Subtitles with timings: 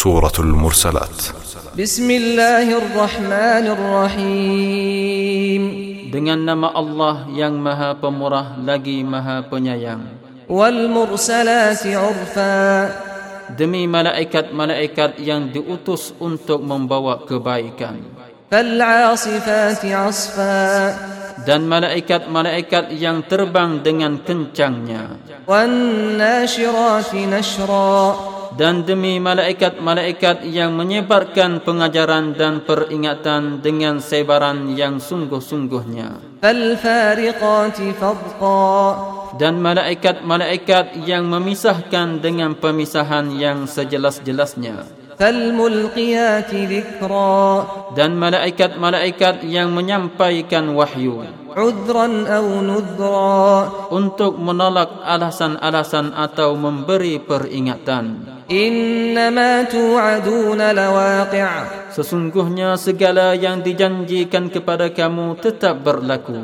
[0.00, 1.18] سورة المرسلات
[1.78, 5.62] بسم الله الرحمن الرحيم
[6.10, 10.02] Dengan nama Allah yang maha pemurah lagi maha penyayang
[10.50, 12.58] والمرسلات عرفا
[13.54, 18.02] Demi malaikat-malaikat yang diutus untuk membawa kebaikan
[18.50, 20.66] فالعاصفات عصفا
[21.46, 25.14] Dan malaikat-malaikat yang terbang dengan kencangnya
[25.46, 36.41] والناشرات نشرا dan demi malaikat-malaikat yang menyebarkan pengajaran dan peringatan dengan sebaran yang sungguh-sungguhnya.
[39.39, 44.99] Dan malaikat-malaikat yang memisahkan dengan pemisahan yang sejelas-jelasnya.
[47.95, 51.29] Dan malaikat-malaikat yang menyampaikan wahyu.
[53.91, 58.40] Untuk menolak alasan-alasan atau memberi peringatan.
[58.51, 60.75] Innama tu'aduna
[61.95, 66.35] Sesungguhnya segala yang dijanjikan kepada kamu tetap berlaku.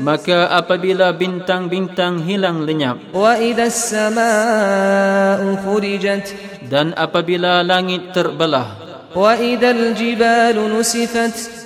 [0.00, 2.96] Maka apabila bintang-bintang hilang lenyap.
[6.64, 8.68] Dan apabila langit terbelah.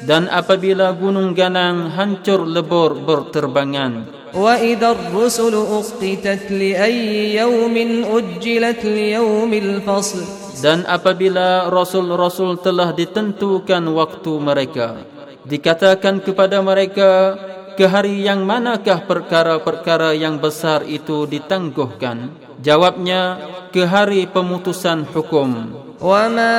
[0.02, 4.19] Dan apabila gunung-ganang hancur lebur berterbangan.
[4.35, 7.75] وإذا الرسل أقتت لأي يوم
[8.17, 10.21] أجلت ليوم الفصل
[10.55, 15.03] dan apabila rasul-rasul telah ditentukan waktu mereka
[15.43, 17.35] dikatakan kepada mereka
[17.75, 22.31] ke hari yang manakah perkara-perkara yang besar itu ditangguhkan
[22.63, 23.37] jawabnya
[23.75, 26.57] ke hari pemutusan hukum وما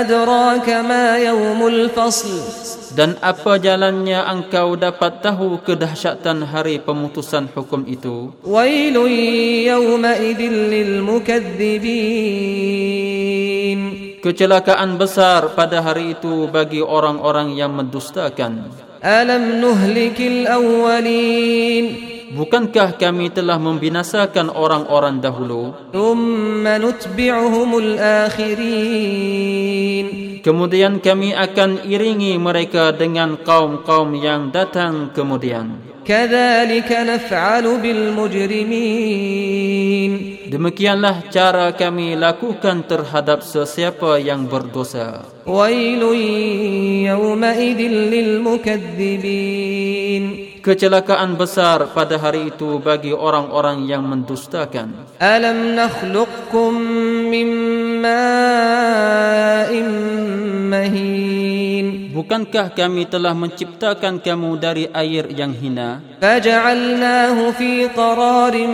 [0.00, 2.40] أدراك ما يوم الفصل
[2.94, 8.94] dan apa jalannya engkau dapat tahu kedahsyatan hari pemutusan hukum itu ويل
[9.66, 10.40] يومئذ
[10.74, 11.80] للمكذبين
[14.22, 18.70] kecelakaan besar pada hari itu bagi orang-orang yang mendustakan
[19.04, 25.73] ألم نهلك الأولين Bukankah kami telah membinasakan orang-orang dahulu?
[30.45, 35.89] Kemudian kami akan iringi mereka dengan kaum-kaum yang datang kemudian.
[40.49, 46.03] demikianlah cara kami lakukan terhadap sesiapa yang berdosa ويل
[47.09, 47.79] يومئذ
[48.13, 49.88] للمكذبين
[50.59, 55.07] kecelakaan besar pada hari itu bagi orang-orang yang mendustakan.
[55.19, 56.73] Alam nakhluqukum
[57.27, 57.47] min
[58.03, 59.87] ma'in
[60.69, 62.13] mahin.
[62.13, 66.03] Bukankah kami telah menciptakan kamu dari air yang hina?
[66.21, 68.73] Faja'alnahu fi qararin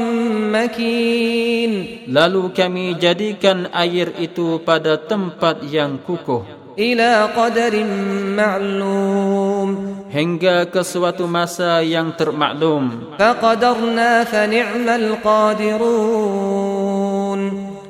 [0.51, 1.71] makin.
[2.11, 6.43] Lalu kami jadikan air itu pada tempat yang kukuh.
[6.75, 7.87] Ila qadarin
[8.35, 13.15] ma'lum hingga ke suatu masa yang termaklum.
[13.17, 16.61] Faqadarna fa ni'mal qadirun.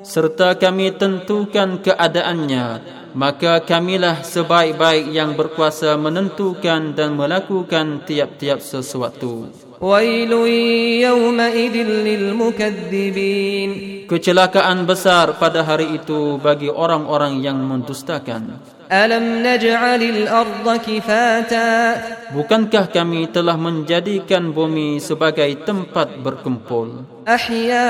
[0.06, 2.66] Serta kami tentukan keadaannya,
[3.18, 9.50] maka kamilah sebaik-baik yang berkuasa menentukan dan melakukan tiap-tiap sesuatu.
[9.82, 12.36] Yawma lil
[14.06, 18.62] kecelakaan besar pada hari itu bagi orang-orang yang mendustakan.
[18.86, 21.98] Alam naj'alil arda kifata.
[22.38, 27.02] Bukankah kami telah menjadikan bumi sebagai tempat berkumpul?
[27.26, 27.82] Ahya'an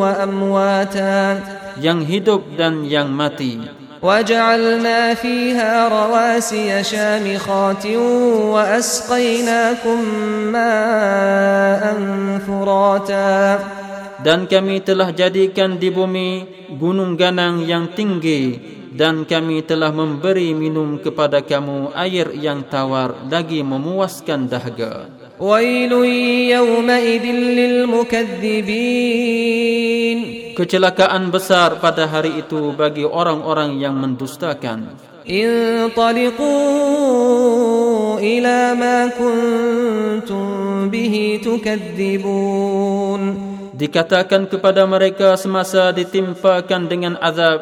[0.00, 1.44] wa amwata
[1.76, 3.85] Yang hidup dan yang mati.
[4.01, 7.85] وجعلنا فيها رواسي شامخات
[8.53, 9.99] وأسقيناكم
[10.51, 11.83] ماء
[12.47, 13.59] فراتا
[14.21, 16.45] dan kami telah jadikan di bumi
[16.77, 18.61] gunung ganang yang tinggi
[18.93, 25.89] dan kami telah memberi minum kepada kamu air yang tawar lagi memuaskan dahaga ويل
[26.53, 27.25] يومئذ
[30.15, 36.41] للمكذبين kecelakaan besar pada hari itu bagi orang-orang yang mendustakan انطلقوا
[38.19, 40.45] إلى ما كنتم
[40.89, 43.21] به تكذبون
[43.77, 47.61] dikatakan kepada mereka semasa ditimpakan dengan azab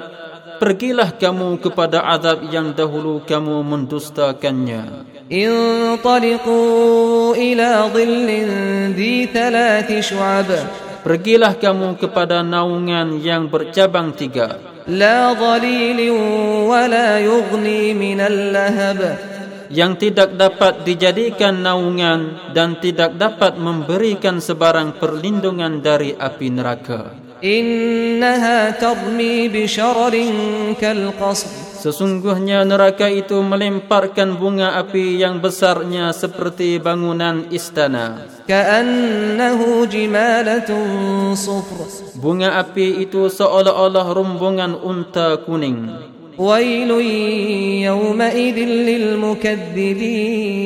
[0.59, 4.83] pergilah kamu kepada azab yang dahulu kamu mendustakannya
[5.29, 8.29] انطلقوا إلى ظل
[8.97, 10.49] ذي ثلاث شعب
[11.04, 14.56] pergilah kamu kepada naungan yang bercabang tiga.
[19.72, 27.24] yang tidak dapat dijadikan naungan dan tidak dapat memberikan sebarang perlindungan dari api neraka.
[27.44, 31.12] Innaha tadmi bi syararin kal.
[31.84, 41.84] Sesungguhnya neraka itu melemparkan bunga api yang besarnya seperti bangunan istana ka'annahu jimalatun sufr.
[42.16, 45.88] Bunga api itu seolah-olah rombongan unta kuning.
[46.34, 47.06] Wailun
[47.86, 50.64] yawma idhil lil mukaththibin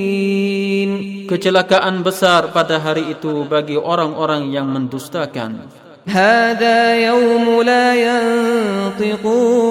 [1.29, 5.69] kecelakaan besar pada hari itu bagi orang-orang yang mendustakan.
[6.09, 9.68] Hada yawmun la yantiqun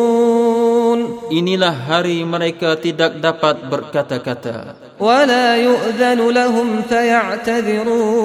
[1.31, 4.83] Inilah hari mereka tidak dapat berkata-kata.
[5.03, 8.23] ولا يؤذن لهم فيعتذرون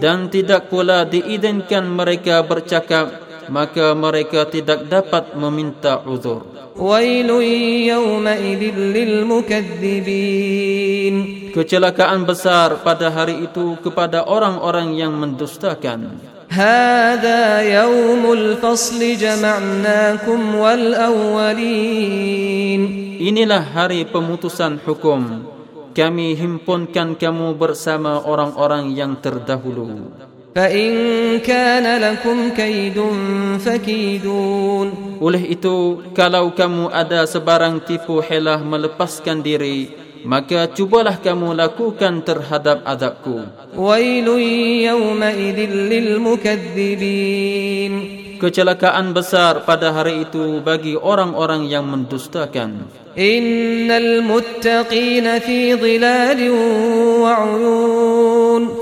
[0.00, 6.60] Dan tidak pula diizinkan mereka bercakap maka mereka tidak dapat meminta uzur.
[6.80, 7.28] ويل
[7.92, 8.62] يومئذ
[8.96, 10.30] للمكذبين
[11.50, 16.33] Kecelakaan besar pada hari itu kepada orang-orang yang mendustakan.
[16.50, 22.30] هذا يوم الفصل جمعناكم والأولين
[23.20, 25.44] Inilah hari pemutusan hukum.
[25.92, 30.08] Kami himpunkan kamu bersama orang-orang yang terdahulu.
[30.50, 30.90] فإن
[31.46, 32.98] كان لكم كيد
[33.62, 34.88] فكيدون
[35.20, 39.92] Oleh itu, kalau kamu ada sebarang tipu helah melepaskan diri,
[40.25, 43.45] maka cubalah kamu lakukan terhadap azabku.
[43.77, 45.21] Wailun
[45.85, 47.93] lil mukadzibin
[48.35, 52.91] kecelakaan besar pada hari itu bagi orang-orang yang mendustakan.
[53.15, 56.51] Innal muttaqina fi dhilalin
[57.23, 57.35] wa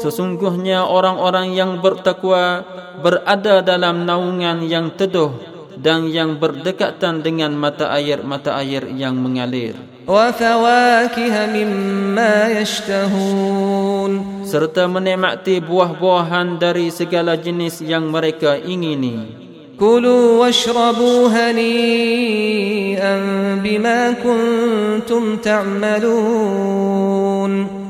[0.01, 2.65] sesungguhnya orang-orang yang bertakwa
[2.99, 5.37] berada dalam naungan yang teduh
[5.77, 9.92] dan yang berdekatan dengan mata air mata air yang mengalir.
[10.08, 14.12] وفواكه مما يشتهون
[14.48, 19.48] Serta menikmati buah-buahan dari segala jenis yang mereka ingini.
[19.78, 23.14] كلوا واشربوا هنيئا
[23.62, 26.68] بما كنتم تعملون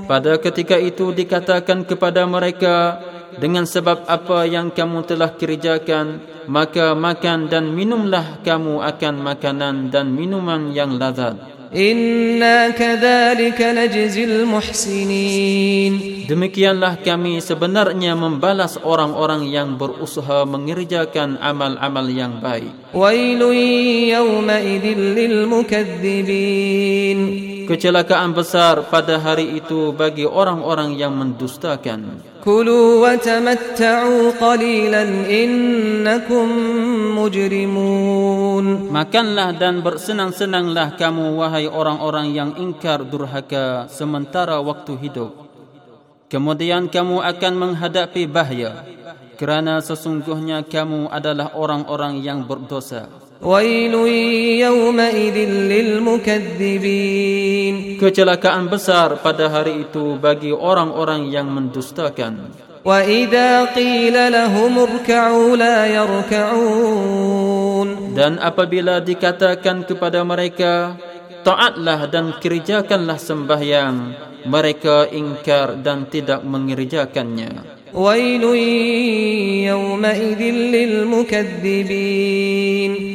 [0.08, 2.96] Pada ketika itu dikatakan kepada mereka
[3.36, 10.08] dengan sebab apa yang kamu telah kerjakan maka makan dan minumlah kamu akan makanan dan
[10.16, 11.51] minuman yang lazat.
[11.73, 22.93] Inna kadzalika najzil muhsinin Demikianlah kami sebenarnya membalas orang-orang yang berusaha mengerjakan amal-amal yang baik.
[22.93, 23.57] Wailun
[24.05, 25.49] yawma idzil lil
[27.67, 32.32] Kecelakaan besar pada hari itu bagi orang-orang yang mendustakan.
[32.44, 36.46] كلوا وتمتعوا قليلا إنكم
[37.19, 45.30] مجرمون Makanlah dan bersenang-senanglah kamu wahai orang-orang yang ingkar durhaka sementara waktu hidup.
[46.32, 48.84] Kemudian kamu akan menghadapi bahaya
[49.38, 53.06] kerana sesungguhnya kamu adalah orang-orang yang berdosa.
[53.42, 53.94] ويل
[54.66, 55.36] يومئذ
[55.70, 56.94] للمكذبين
[57.98, 62.50] Kecelakaan besar pada hari itu bagi orang-orang yang mendustakan.
[62.82, 66.98] وإذا قيل لهم اركعوا لا يركعون
[68.19, 70.98] Dan apabila dikatakan kepada mereka,
[71.46, 74.14] taatlah dan kerjakanlah sembahyang,
[74.46, 77.78] mereka ingkar dan tidak mengerjakannya.
[77.94, 78.44] ويل
[79.64, 80.40] يومئذ
[80.75, 81.99] للمكذبين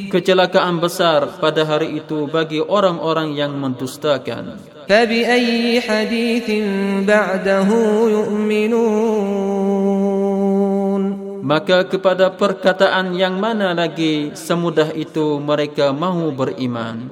[0.10, 4.74] Kecelakaan besar pada hari itu bagi orang-orang yang mendustakan.
[4.84, 6.48] فبأي حديث
[7.08, 7.70] بعده
[8.12, 9.64] يؤمنون
[11.44, 17.12] Maka kepada perkataan yang mana lagi semudah itu mereka mahu beriman.